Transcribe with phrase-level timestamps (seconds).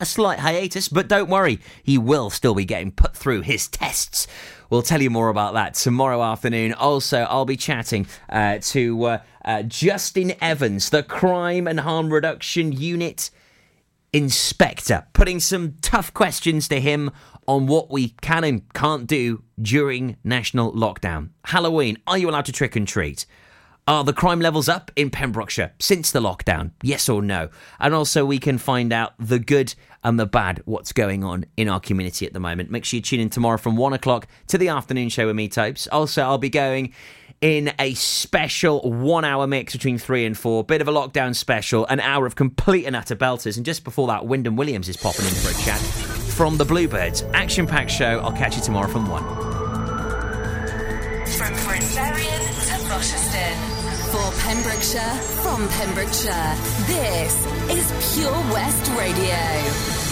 [0.00, 4.26] a slight hiatus, but don't worry, he will still be getting put through his tests.
[4.70, 6.72] We'll tell you more about that tomorrow afternoon.
[6.74, 12.72] Also, I'll be chatting uh, to uh, uh, Justin Evans, the Crime and Harm Reduction
[12.72, 13.30] Unit
[14.12, 17.10] inspector, putting some tough questions to him
[17.46, 21.30] on what we can and can't do during national lockdown.
[21.44, 23.26] Halloween, are you allowed to trick and treat?
[23.86, 26.70] Are the crime levels up in Pembrokeshire since the lockdown?
[26.82, 27.50] Yes or no?
[27.78, 31.68] And also, we can find out the good and the bad, what's going on in
[31.68, 32.70] our community at the moment.
[32.70, 35.48] Make sure you tune in tomorrow from one o'clock to the afternoon show with me,
[35.48, 35.86] Topes.
[35.88, 36.94] Also, I'll be going
[37.42, 40.64] in a special one hour mix between three and four.
[40.64, 43.58] Bit of a lockdown special, an hour of complete and utter belters.
[43.58, 45.78] And just before that, Wyndham Williams is popping in for a chat
[46.32, 47.22] from the Bluebirds.
[47.34, 48.20] Action packed show.
[48.20, 49.24] I'll catch you tomorrow from one.
[51.26, 53.73] From Prince Arian to Rochester.
[54.14, 56.54] For Pembrokeshire, from Pembrokeshire,
[56.86, 57.34] this
[57.68, 60.03] is Pure West Radio.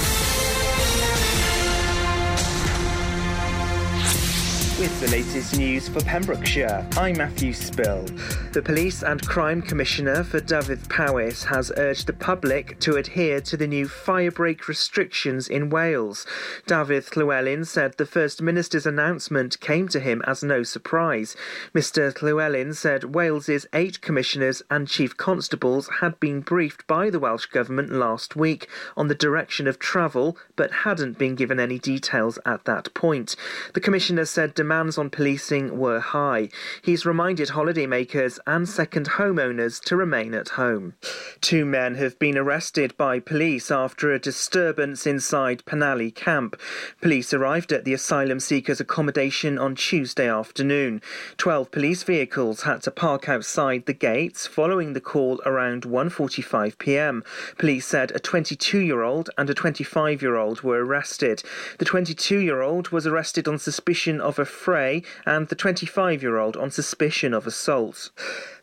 [4.82, 8.04] With the latest news for Pembrokeshire, I'm Matthew Spill.
[8.52, 13.56] The Police and Crime Commissioner for Dyfed Powys has urged the public to adhere to
[13.56, 16.26] the new firebreak restrictions in Wales.
[16.66, 21.36] Dafydd Llywelyn said the First Minister's announcement came to him as no surprise.
[21.72, 27.46] Mr Llywelyn said Wales's eight commissioners and chief constables had been briefed by the Welsh
[27.46, 32.64] Government last week on the direction of travel, but hadn't been given any details at
[32.64, 33.36] that point.
[33.74, 36.48] The Commissioner said demands on policing were high.
[36.80, 40.94] He's reminded holidaymakers and second homeowners to remain at home.
[41.42, 46.58] Two men have been arrested by police after a disturbance inside Penally camp.
[47.02, 51.02] Police arrived at the asylum seekers' accommodation on Tuesday afternoon.
[51.36, 57.22] Twelve police vehicles had to park outside the gates following the call around 1:45 p.m.
[57.58, 61.42] Police said a 22-year-old and a 25-year-old were arrested.
[61.76, 66.70] The 22-year-old was arrested on suspicion of a fray and the 25 year old on
[66.70, 68.10] suspicion of assault.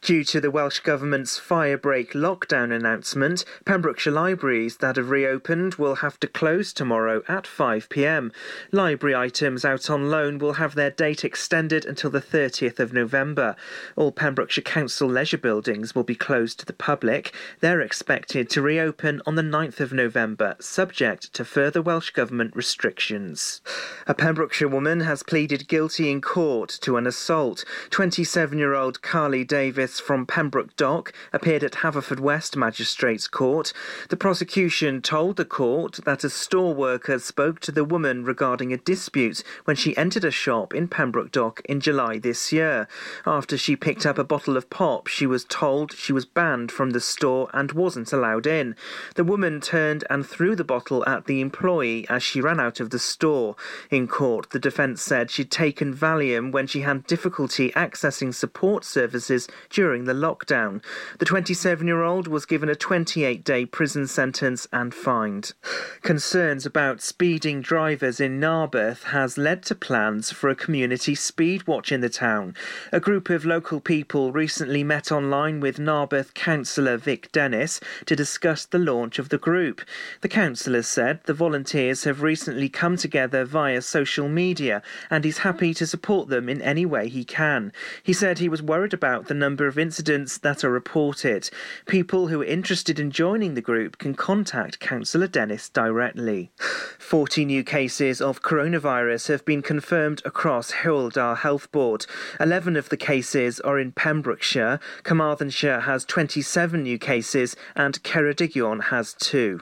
[0.02, 6.18] Due to the Welsh Government's firebreak lockdown announcement, Pembrokeshire libraries that have reopened will have
[6.22, 8.32] to close tomorrow at 5pm.
[8.72, 13.58] Library items out on loan will have their date extended until the 30th of November.
[13.98, 17.34] All Pembrokeshire Council leisure buildings will be closed to the public.
[17.60, 23.62] They're expected to reopen on the 9th of November, subject to further Welsh Government restrictions.
[24.08, 27.66] A Pembrokeshire woman has pleaded guilty in court to an assault.
[27.90, 33.72] 27 year old Carly Davis from Pembroke Dock appeared at Haverfordwest Magistrates Court.
[34.10, 38.78] The prosecution told the court that a store worker spoke to the woman regarding a
[38.78, 42.90] dispute when she entered a shop in Pembroke Dock in July this year.
[43.26, 46.90] After she picked up a bottle of pop, she was told she was banned from
[46.90, 48.76] the store and wasn't allowed in.
[49.16, 52.90] The woman turned and threw the bottle at the employee as she ran out of
[52.90, 53.56] the store.
[53.90, 59.48] In court, the defence said she'd taken Valium when she had difficulty accessing support services
[59.80, 60.84] during the lockdown.
[61.20, 65.54] The 27 year old was given a 28 day prison sentence and fined.
[66.02, 71.94] Concerns about speeding drivers in Narberth has led to plans for a community speed watch
[71.94, 72.56] in the town.
[72.92, 78.66] A group of local people recently met online with Narberth councillor Vic Dennis to discuss
[78.66, 79.80] the launch of the group.
[80.20, 85.74] The councillor said the volunteers have recently come together via social media and he's happy
[85.76, 87.72] to support them in any way he can.
[88.04, 91.50] He said he was worried about the number of incidents that are reported.
[91.86, 96.52] People who are interested in joining the group can contact Councillor Dennis directly.
[97.00, 102.06] 40 new cases of coronavirus have been confirmed across Dda Health Board.
[102.40, 104.80] 11 of the cases are in Pembrokeshire.
[105.04, 109.62] Carmarthenshire has 27 new cases and Ceredigion has two.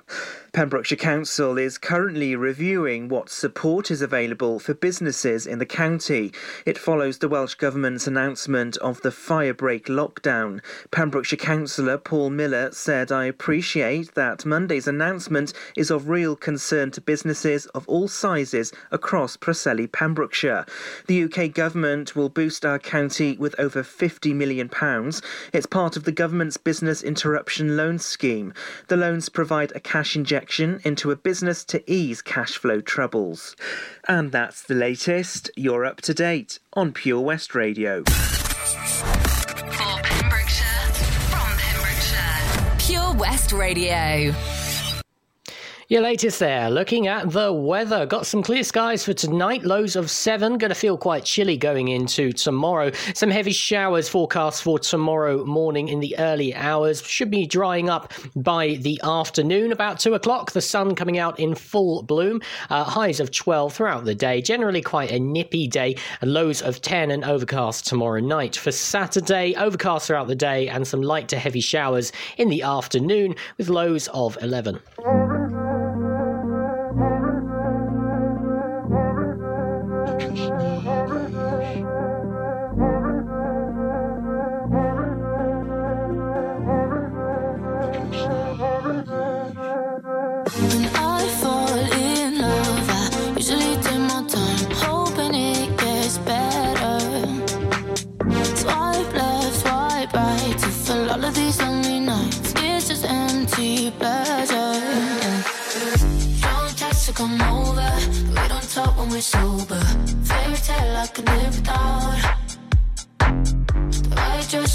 [0.57, 6.31] Pembrokeshire Council is currently reviewing what support is available for businesses in the county.
[6.66, 10.62] It follows the Welsh Government's announcement of the firebreak lockdown.
[10.91, 17.02] Pembrokeshire Councillor Paul Miller said, I appreciate that Monday's announcement is of real concern to
[17.02, 20.66] businesses of all sizes across Preseli, Pembrokeshire.
[21.08, 24.70] The UK Government will boost our county with over £50 million.
[25.53, 28.53] It's part of the government's business interruption loan scheme.
[28.88, 33.55] The loans provide a cash injection into a business to ease cash flow troubles.
[34.08, 35.49] And that's the latest.
[35.55, 38.03] You're up to date on Pure West Radio.
[43.53, 44.34] Radio.
[45.89, 48.05] Your latest there, looking at the weather.
[48.05, 50.57] Got some clear skies for tonight, lows of seven.
[50.57, 52.91] Going to feel quite chilly going into tomorrow.
[53.13, 57.01] Some heavy showers forecast for tomorrow morning in the early hours.
[57.01, 59.72] Should be drying up by the afternoon.
[59.72, 62.41] About two o'clock, the sun coming out in full bloom.
[62.69, 64.41] Uh, highs of 12 throughout the day.
[64.41, 65.95] Generally quite a nippy day.
[66.19, 68.57] And lows of 10 and overcast tomorrow night.
[68.57, 73.35] For Saturday, overcast throughout the day and some light to heavy showers in the afternoon
[73.57, 74.81] with lows of 11.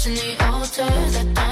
[0.05, 1.42] And the altar, that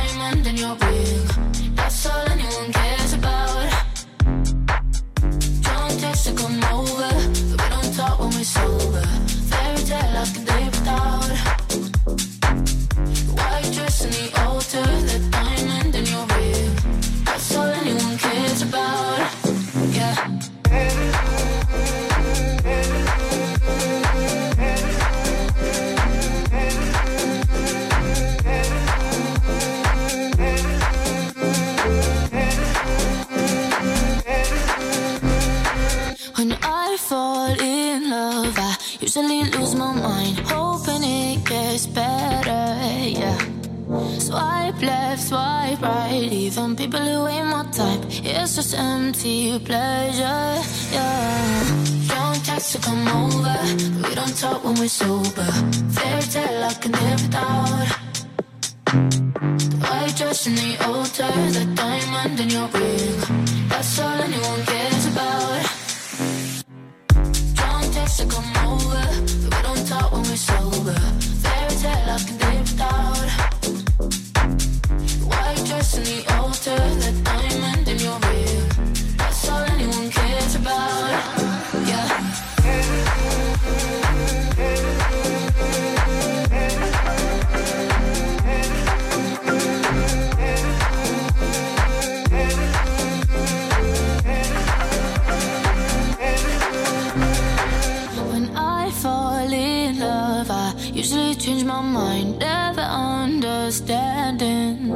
[101.02, 104.88] usually change my mind, never understanding.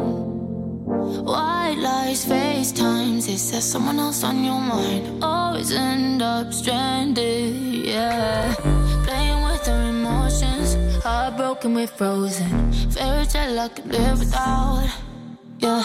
[1.25, 5.23] White lies, FaceTimes, is there someone else on your mind?
[5.23, 8.53] Always end up stranded, yeah.
[9.07, 12.71] Playing with our emotions, heartbroken, we're frozen.
[12.91, 14.87] Fairy tale I could live without,
[15.57, 15.81] yeah.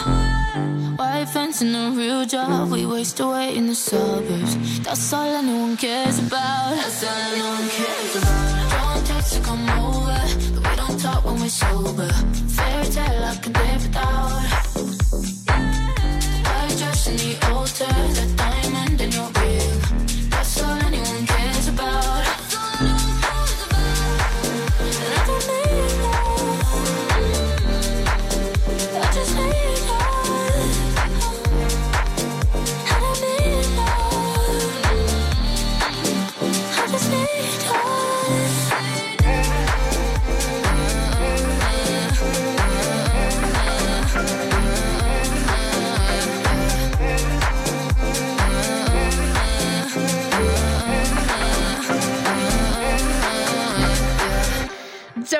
[0.97, 4.81] White fence and a real job, we waste away in the suburbs.
[4.81, 6.75] That's all anyone cares about.
[6.75, 8.50] That's all anyone cares about.
[11.41, 12.07] We're sober.
[12.55, 14.41] Fairy tale I could live without.
[16.45, 18.40] White dress in the altar,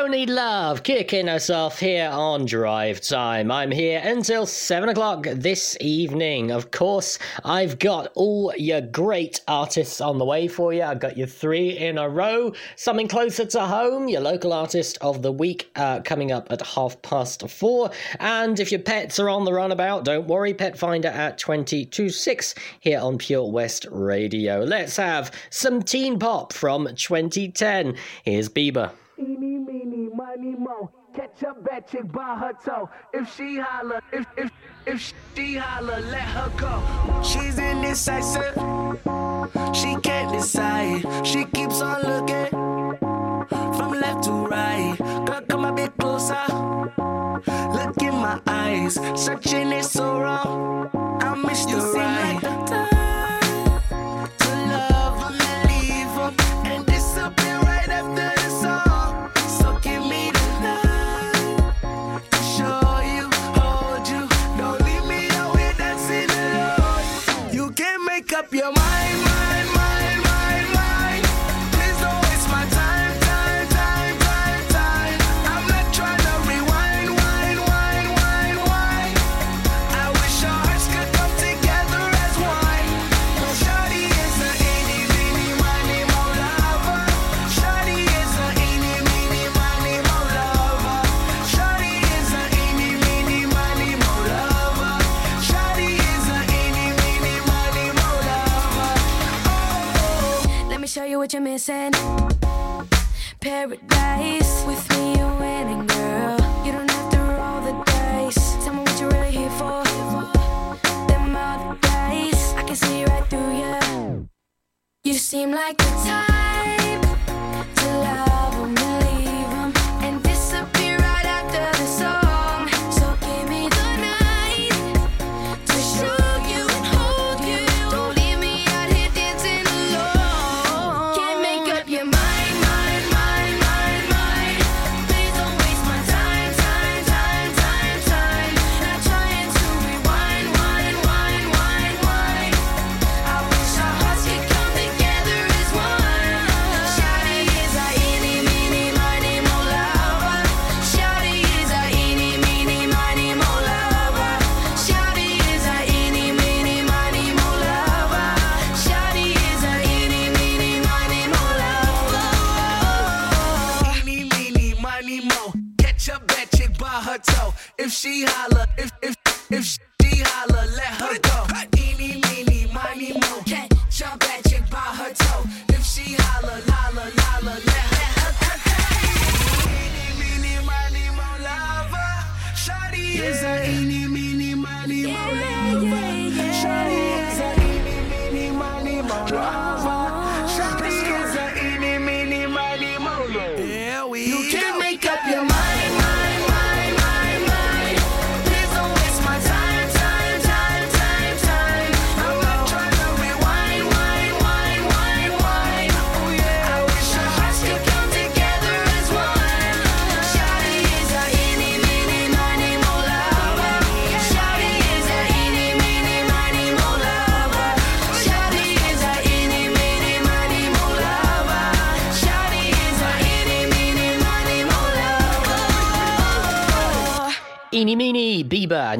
[0.07, 3.51] Need Love, kicking us off here on Drive Time.
[3.51, 6.51] I'm here until 7 o'clock this evening.
[6.51, 10.83] Of course, I've got all your great artists on the way for you.
[10.83, 12.53] I've got your three in a row.
[12.75, 17.01] Something closer to home, your local artist of the week uh, coming up at half
[17.01, 17.91] past four.
[18.19, 22.09] And if your pets are on the runabout, don't worry, Pet Finder at 20 to
[22.09, 24.63] 6 here on Pure West Radio.
[24.63, 27.97] Let's have some teen pop from 2010.
[28.23, 28.91] Here's Bieber.
[29.21, 30.89] Eeny, meeny, miny, mo.
[31.13, 32.89] Catch a bad chick by her toe.
[33.13, 34.51] If she holler, if if
[34.87, 37.21] if she holler, let her go.
[37.21, 38.55] She's indecisive.
[39.75, 41.05] She can't decide.
[41.23, 42.49] She keeps on looking
[43.77, 44.95] from left to right.
[44.97, 46.45] Girl, come a bit closer.
[47.77, 48.95] Look in my eyes.
[49.13, 50.89] Searching is so wrong.
[51.21, 53.00] I missed you the right.
[101.31, 101.91] What you're missing.
[103.39, 106.37] Paradise with me, you're winning, girl.
[106.65, 108.65] You don't have to roll the dice.
[108.65, 109.83] Tell me what you're really here for.
[111.07, 114.29] Them other guys, I can see right through you.
[115.05, 116.30] You seem like the type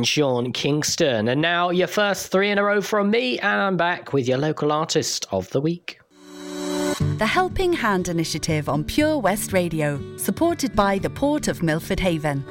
[0.01, 1.27] and Sean Kingston.
[1.27, 4.39] And now your first three in a row from me, and I'm back with your
[4.39, 5.99] local artist of the week.
[7.19, 12.43] The Helping Hand Initiative on Pure West Radio, supported by the Port of Milford Haven.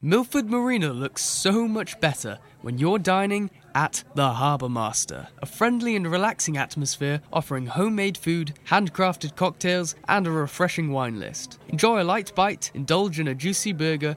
[0.00, 5.96] Milford Marina looks so much better when you're dining at the Harbour Master, a friendly
[5.96, 11.58] and relaxing atmosphere offering homemade food, handcrafted cocktails, and a refreshing wine list.
[11.68, 14.16] Enjoy a light bite, indulge in a juicy burger,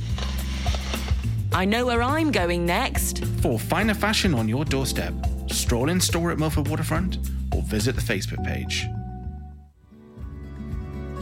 [1.53, 3.25] I know where I'm going next.
[3.41, 5.13] For finer fashion on your doorstep,
[5.47, 7.17] stroll in store at Milford Waterfront
[7.53, 8.87] or visit the Facebook page.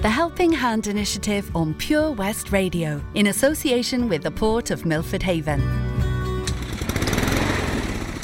[0.01, 5.24] The Helping Hand Initiative on Pure West Radio, in association with the Port of Milford
[5.24, 5.59] Haven.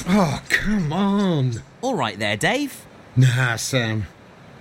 [0.08, 1.64] Oh, come on.
[1.82, 2.86] All right there, Dave.
[3.18, 4.06] Nah, Sam.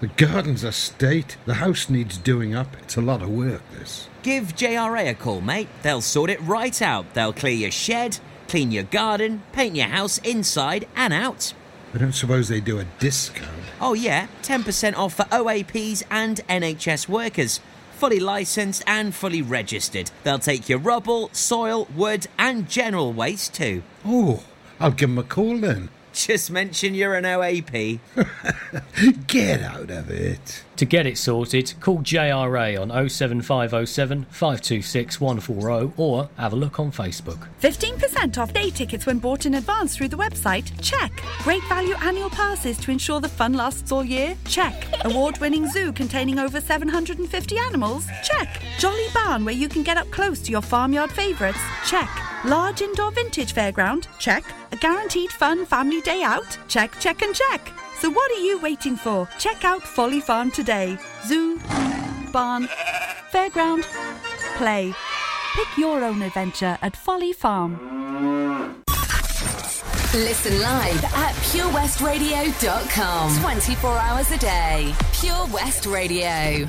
[0.00, 1.36] The garden's a state.
[1.44, 2.74] The house needs doing up.
[2.82, 4.08] It's a lot of work, this.
[4.25, 5.69] Give JRA a call, mate.
[5.83, 7.12] They'll sort it right out.
[7.12, 11.52] They'll clear your shed, clean your garden, paint your house inside and out.
[11.93, 13.50] I don't suppose they do a discount.
[13.83, 17.61] Oh, yeah, 10% off for OAPs and NHS workers.
[17.99, 20.11] Fully licensed and fully registered.
[20.23, 23.83] They'll take your rubble, soil, wood, and general waste too.
[24.07, 24.43] Oh,
[24.81, 25.90] I'll give 'em a call then.
[26.14, 27.99] Just mention you're an OAP.
[29.26, 30.62] Get out of it.
[30.76, 36.92] To get it sorted, call JRA on 07507 526 140 or have a look on
[36.92, 37.49] Facebook.
[37.61, 40.71] 15% off day tickets when bought in advance through the website?
[40.80, 41.12] Check.
[41.42, 44.37] Great value annual passes to ensure the fun lasts all year?
[44.47, 44.87] Check.
[45.04, 48.06] Award winning zoo containing over 750 animals?
[48.23, 48.62] Check.
[48.78, 51.59] Jolly barn where you can get up close to your farmyard favourites?
[51.87, 52.09] Check.
[52.44, 54.06] Large indoor vintage fairground?
[54.18, 54.44] Check.
[54.70, 56.58] A guaranteed fun family day out?
[56.68, 57.72] Check, check, and check.
[58.00, 59.26] So what are you waiting for?
[59.38, 60.98] Check out Folly Farm today.
[61.26, 61.58] Zoo,
[62.32, 62.68] barn,
[63.32, 63.84] fairground,
[64.58, 64.92] play.
[65.56, 67.78] Pick your own adventure at Folly Farm.
[70.12, 73.40] Listen live at purewestradio.com.
[73.40, 74.94] 24 hours a day.
[75.14, 76.68] Pure West Radio.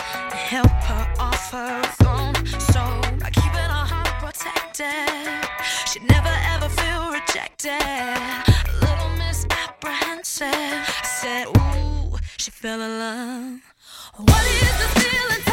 [0.51, 2.35] help her off her throne.
[2.59, 2.81] So
[3.21, 5.47] by keeping her heart protected,
[5.87, 7.79] she'd never ever feel rejected.
[8.81, 13.59] Little misapprehensive, I said, Ooh, she fell in love.
[14.17, 15.50] What is the feeling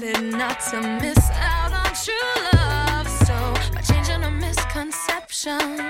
[0.00, 3.08] decided not to miss out on true love.
[3.08, 3.34] So,
[3.72, 5.80] by changing her misconceptions,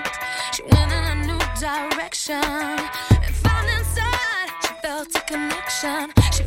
[0.52, 2.42] she went in a new direction.
[2.42, 6.12] And found inside, she felt a connection.
[6.32, 6.43] She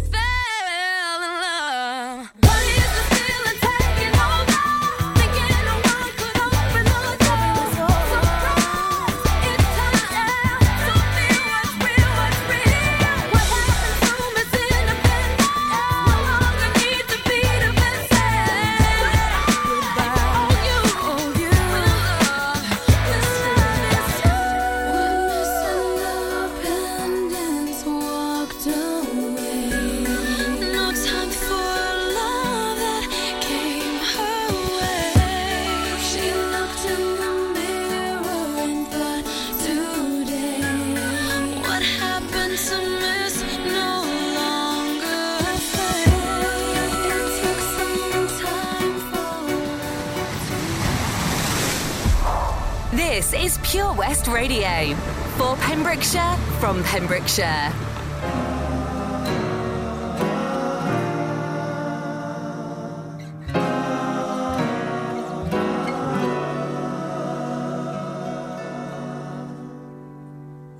[54.08, 54.96] West Radio.
[55.36, 57.74] For Pembrokeshire, from Pembrokeshire.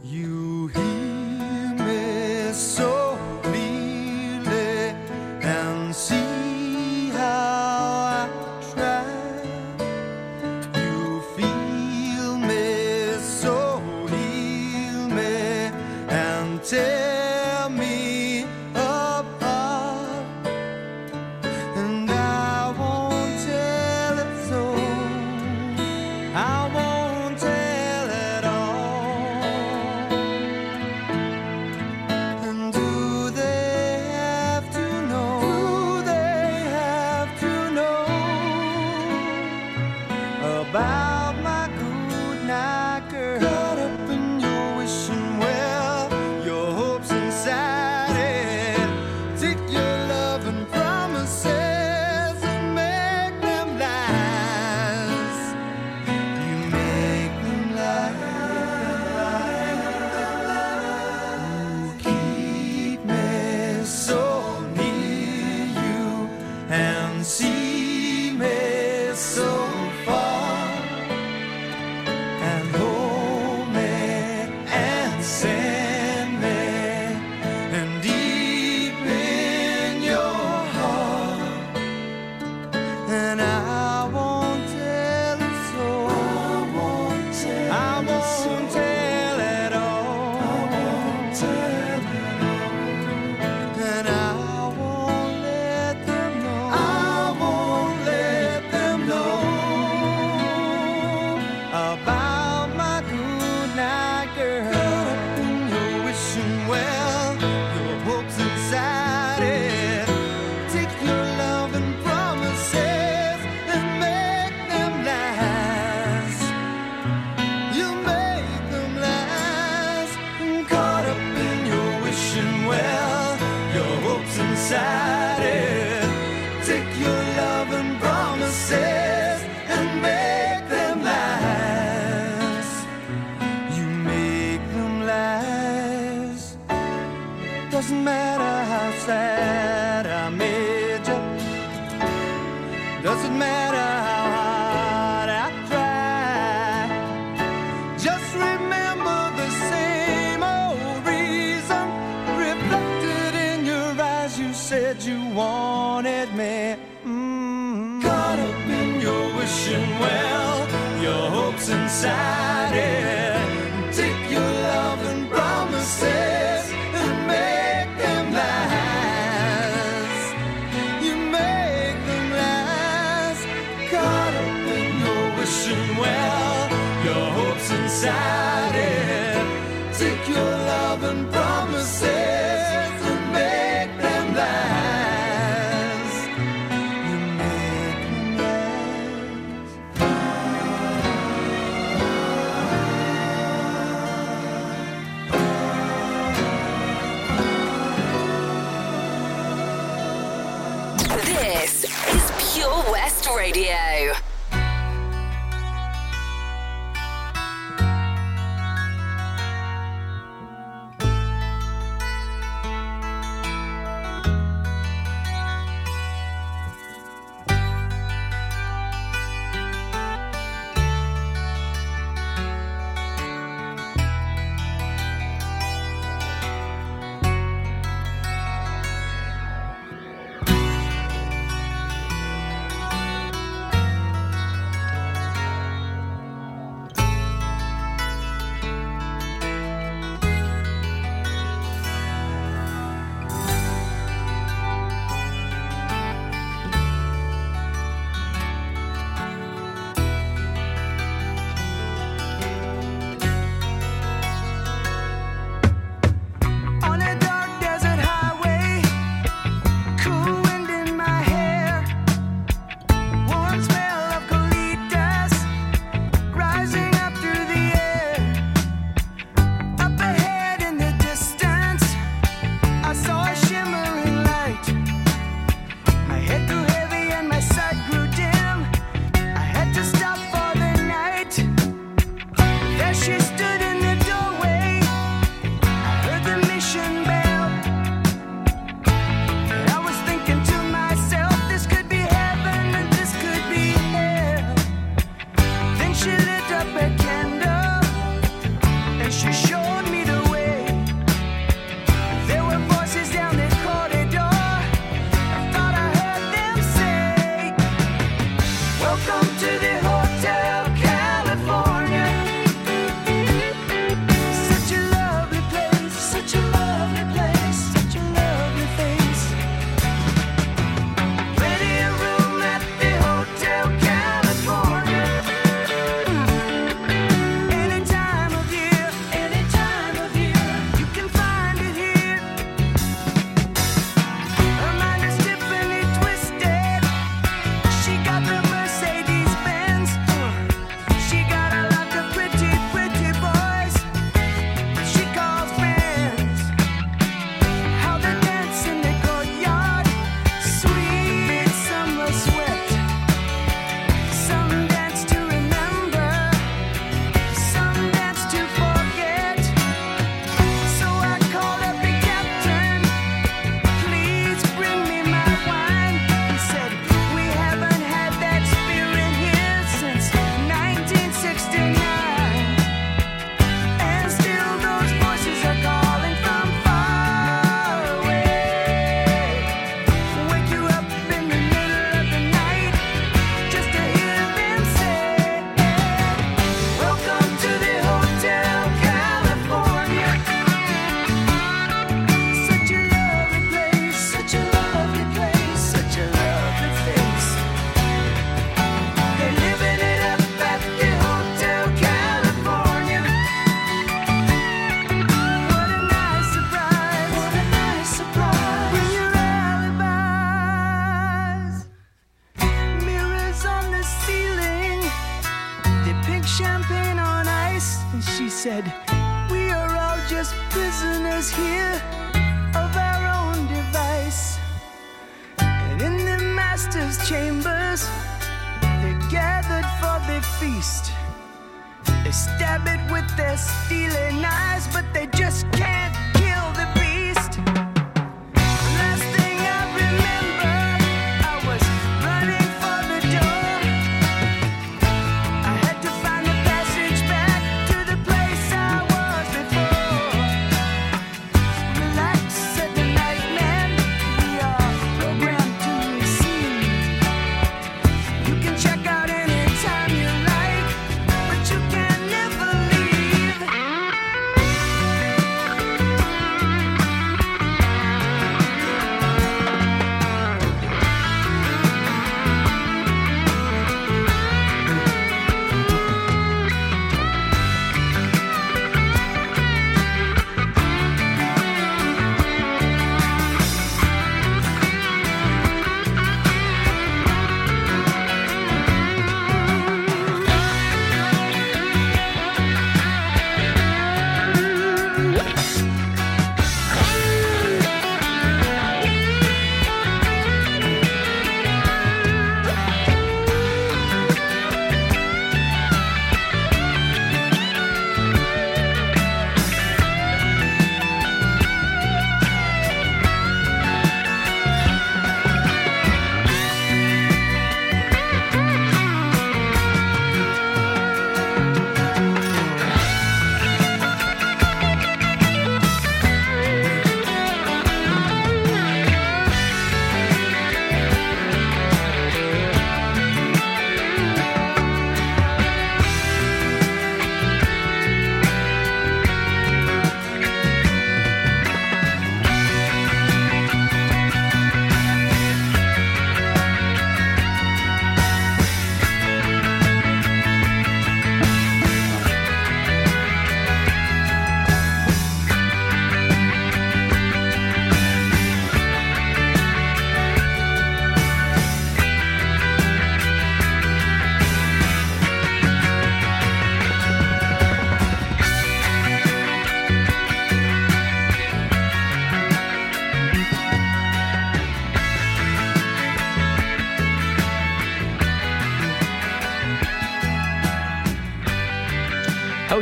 [0.06, 2.87] You hear me so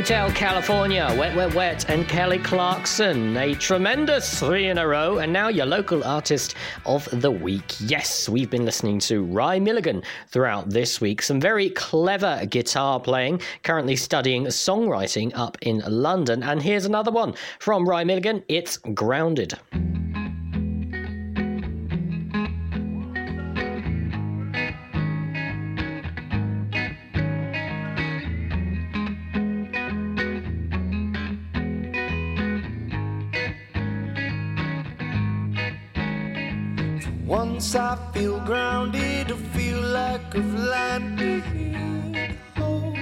[0.06, 3.36] Hotel California, Wet Wet Wet, and Kelly Clarkson.
[3.36, 7.74] A tremendous three in a row, and now your local artist of the week.
[7.80, 11.22] Yes, we've been listening to Rye Milligan throughout this week.
[11.22, 16.44] Some very clever guitar playing, currently studying songwriting up in London.
[16.44, 19.58] And here's another one from Rye Milligan it's Grounded.
[38.16, 41.44] Feel grounded, I feel like I've landed
[42.56, 42.94] home.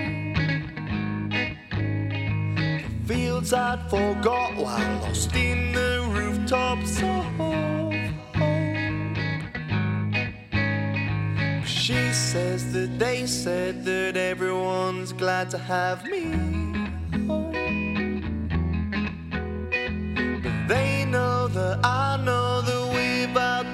[2.82, 7.94] The fields I'd forgot while lost in the rooftops of home.
[11.64, 16.24] She says that they said that everyone's glad to have me
[17.28, 17.52] home.
[20.42, 23.66] But they know that I know that without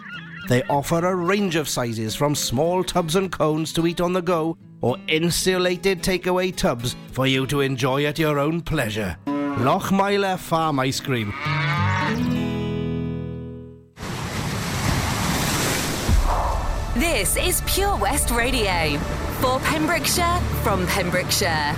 [0.49, 4.21] They offer a range of sizes from small tubs and cones to eat on the
[4.21, 9.17] go or insulated takeaway tubs for you to enjoy at your own pleasure.
[9.27, 11.33] Lochmeyler Farm Ice Cream.
[16.95, 18.97] This is Pure West Radio
[19.39, 21.75] for Pembrokeshire from Pembrokeshire.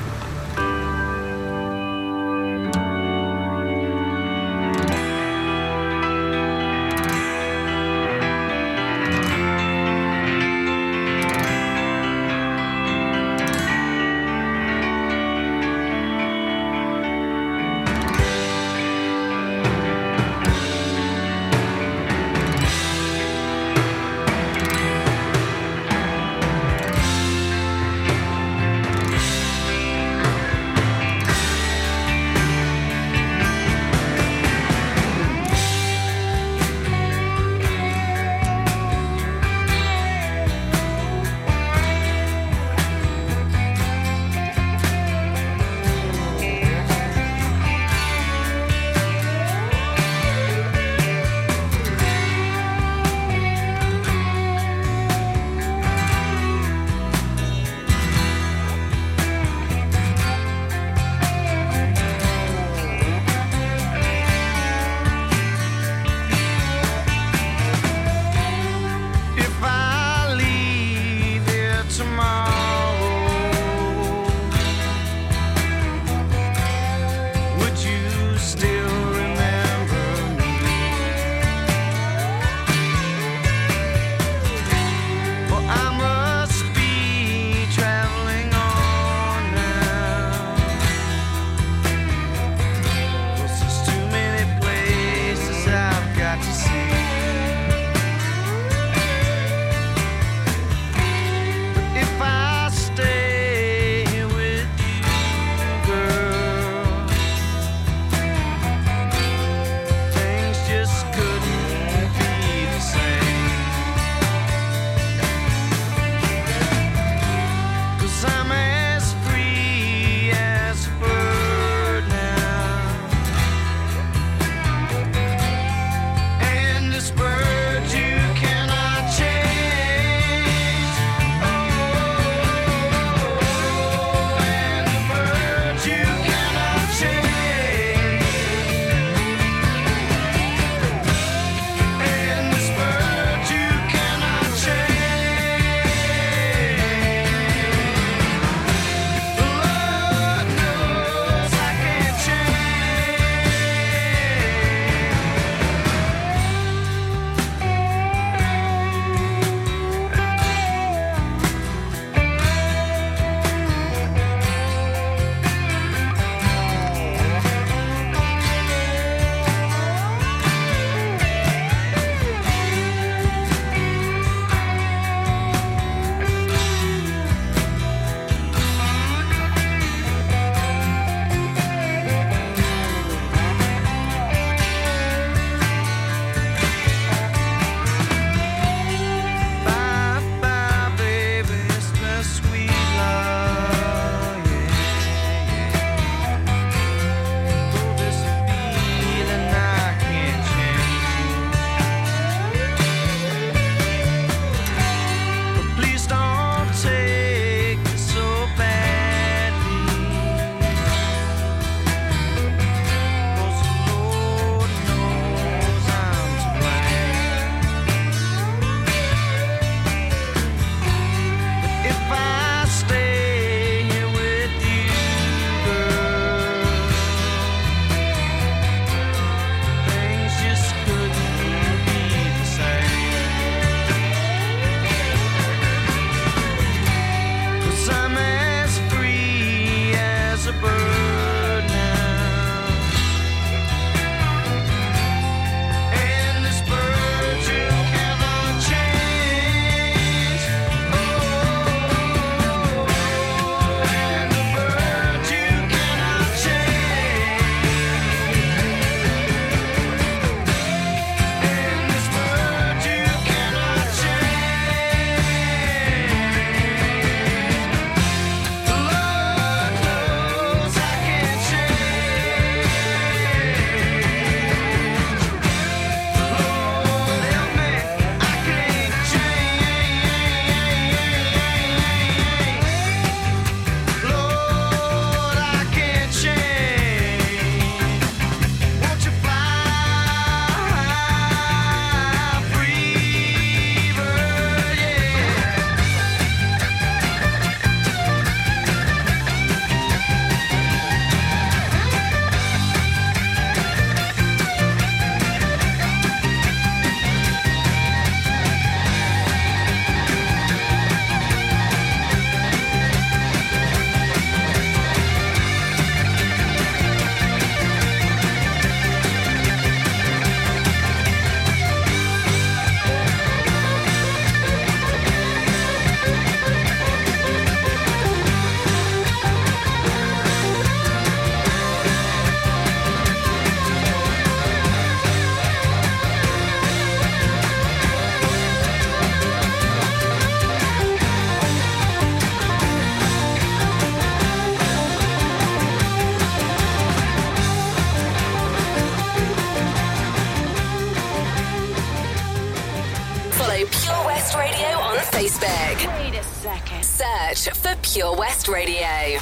[358.47, 359.19] Radio.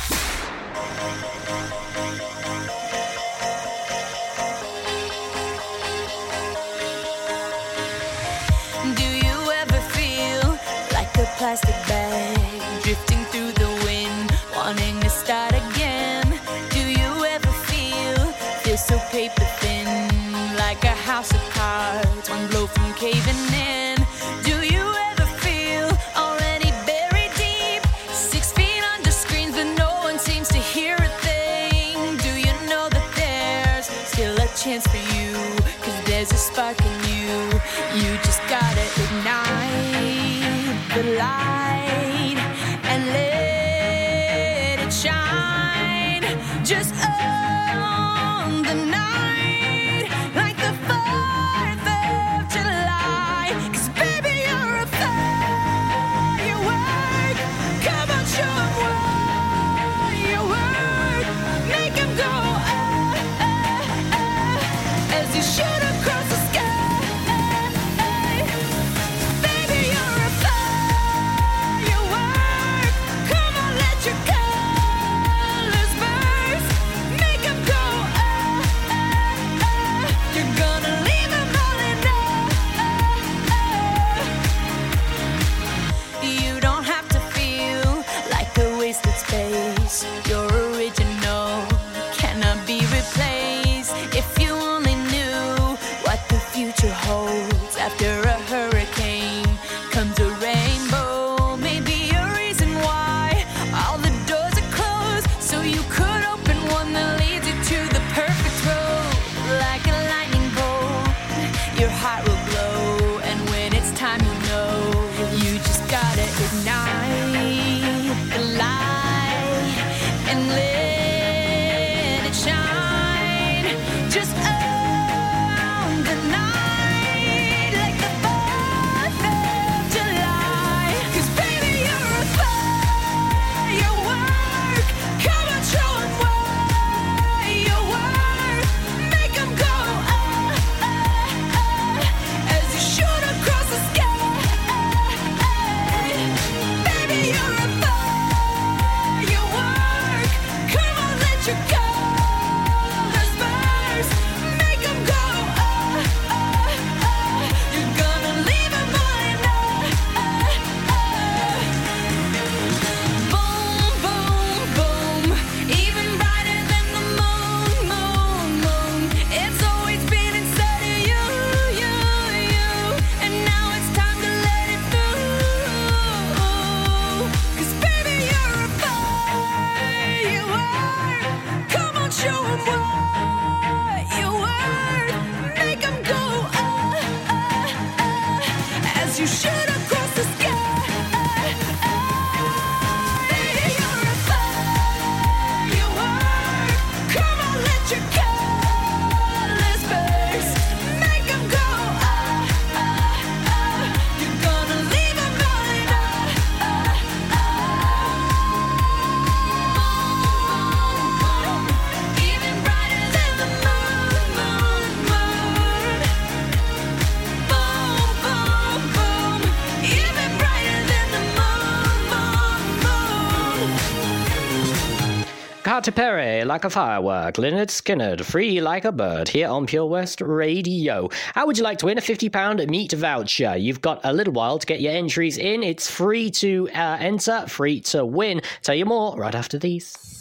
[225.81, 227.37] Katy Perry, like a firework.
[227.37, 231.09] Lynyrd Skynyrd, free like a bird, here on Pure West Radio.
[231.33, 233.57] How would you like to win a £50 meat voucher?
[233.57, 235.63] You've got a little while to get your entries in.
[235.63, 238.43] It's free to uh, enter, free to win.
[238.61, 240.20] Tell you more right after these.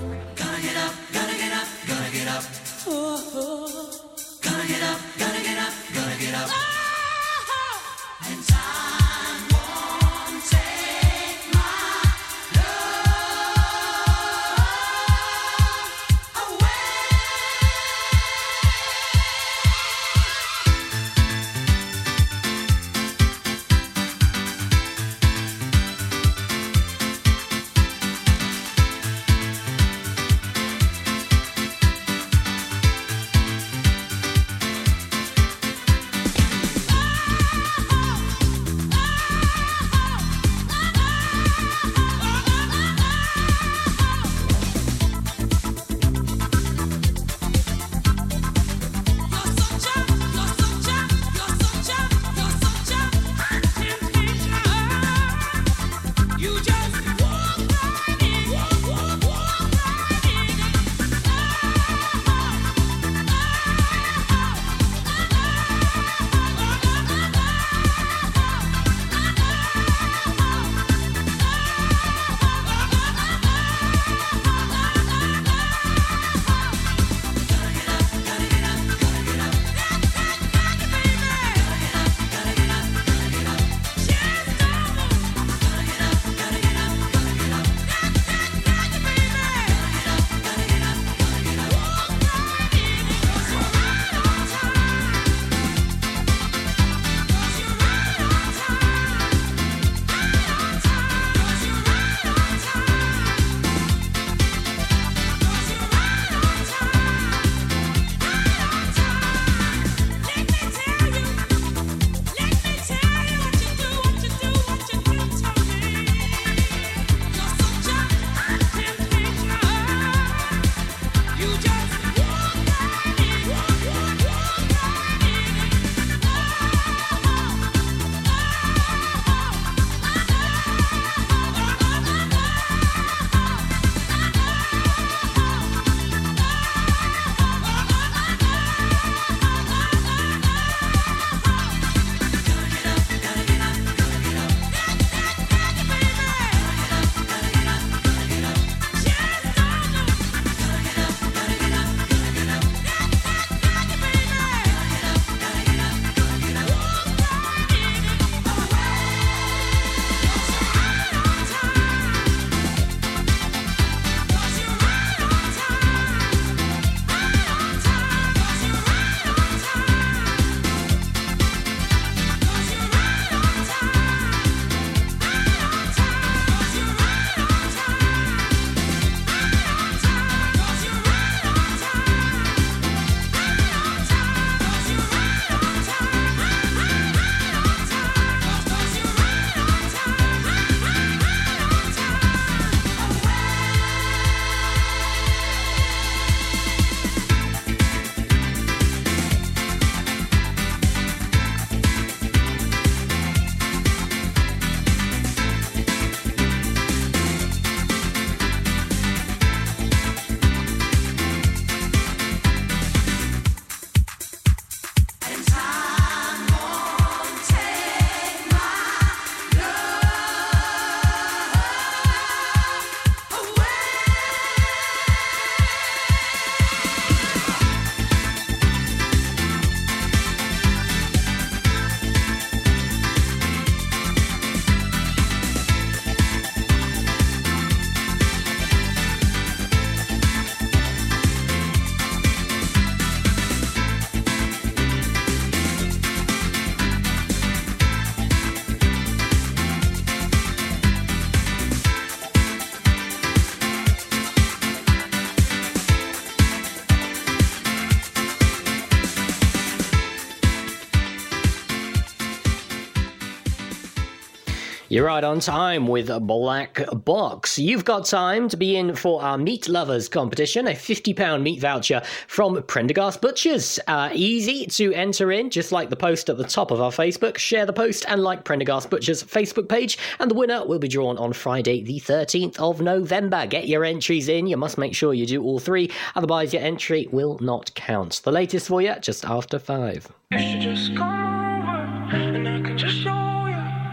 [264.91, 267.57] You're right on time with Black Box.
[267.57, 272.01] You've got time to be in for our Meat Lovers competition, a £50 meat voucher
[272.27, 273.79] from Prendergast Butchers.
[273.87, 277.37] Uh, easy to enter in, just like the post at the top of our Facebook.
[277.37, 281.17] Share the post and like Prendergast Butchers Facebook page, and the winner will be drawn
[281.17, 283.45] on Friday, the 13th of November.
[283.45, 284.45] Get your entries in.
[284.45, 288.19] You must make sure you do all three, otherwise, your entry will not count.
[288.25, 290.11] The latest for you just after five.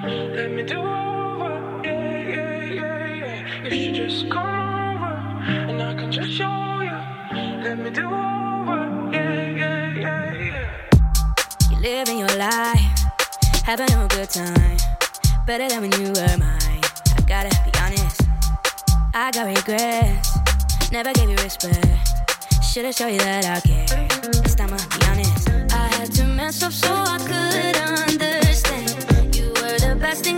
[0.09, 1.83] Let me do over.
[1.85, 3.65] Yeah, yeah, yeah, yeah.
[3.65, 5.13] You should just come over
[5.69, 6.99] and I can just show you.
[7.63, 9.11] Let me do over.
[9.13, 11.71] Yeah, yeah, yeah, yeah.
[11.71, 13.05] You living your life,
[13.65, 14.79] having a good time.
[15.47, 16.83] Better than when you were mine.
[17.17, 18.23] I gotta be honest,
[19.13, 20.39] I got regrets.
[20.91, 21.87] Never gave you respect.
[22.65, 24.09] Should've shown you that I care.
[24.43, 25.51] This time I'll be honest.
[25.73, 28.08] I had to mess up so I could
[29.99, 30.38] best thing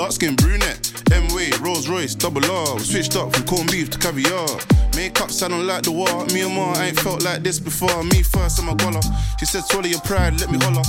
[0.00, 0.80] dark skin brunette.
[1.12, 2.76] M way, Rolls Royce, double R.
[2.76, 4.48] We switched up from corned beef to caviar.
[4.96, 6.24] Makeup sounding like the war.
[6.32, 8.02] Me and Ma ain't felt like this before.
[8.04, 9.04] Me first, I'm a goller.
[9.38, 10.84] She said, swallow your pride, let me holler.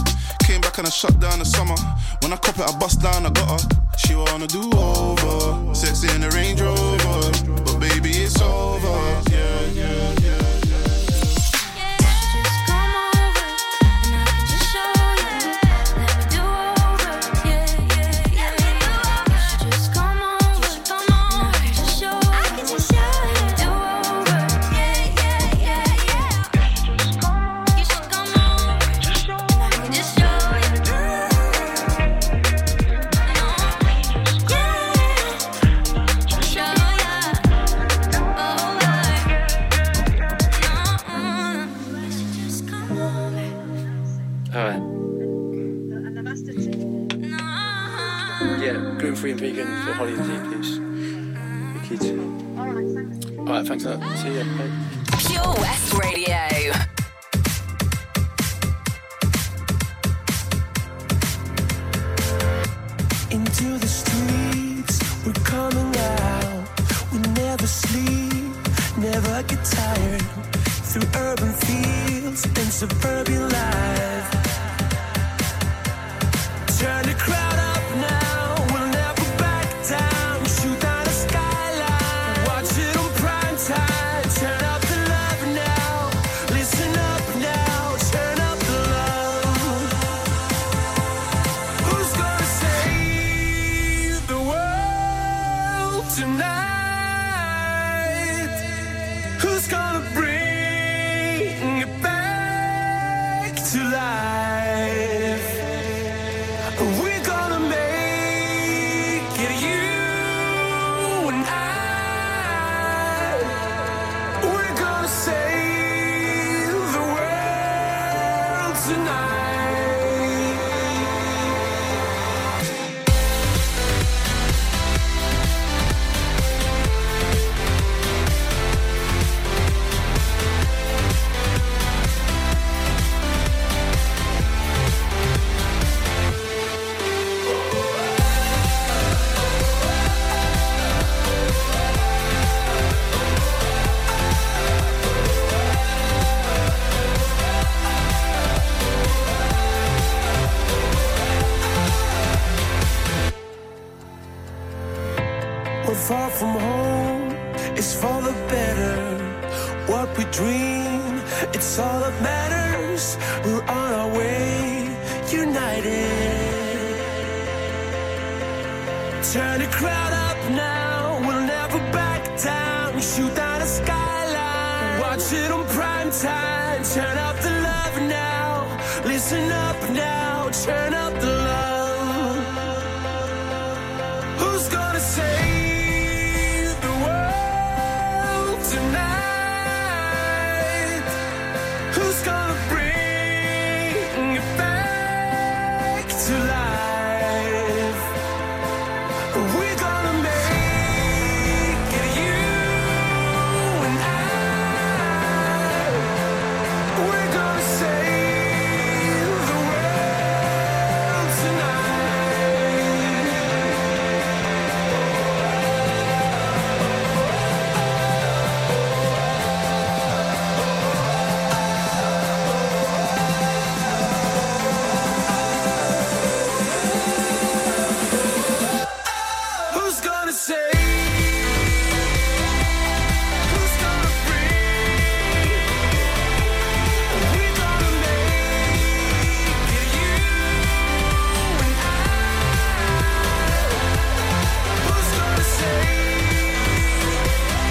[0.47, 1.75] Came back and I shut down the summer.
[2.21, 3.67] When I cop it, I bust down, I got her.
[3.97, 5.75] She wanna do over.
[5.75, 7.31] Sex in the Range Rover.
[7.65, 8.95] But baby, it's over.
[9.29, 10.10] Yeah, yeah,